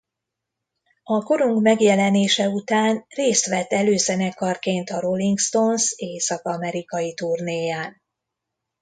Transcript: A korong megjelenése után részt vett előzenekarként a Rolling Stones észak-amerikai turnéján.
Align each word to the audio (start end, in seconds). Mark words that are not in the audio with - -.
A 1.03 1.23
korong 1.23 1.61
megjelenése 1.61 2.47
után 2.49 3.05
részt 3.09 3.45
vett 3.45 3.71
előzenekarként 3.71 4.89
a 4.89 4.99
Rolling 4.99 5.37
Stones 5.37 5.93
észak-amerikai 5.95 7.13
turnéján. 7.13 8.01